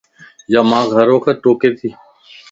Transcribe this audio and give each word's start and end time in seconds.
يا 0.53 0.61
مانک 0.69 0.89
ھروقت 0.99 1.37
ٽوڪي 1.43 1.69
تي 1.77 1.89